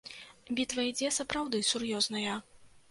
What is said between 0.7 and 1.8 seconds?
ідзе, сапраўды,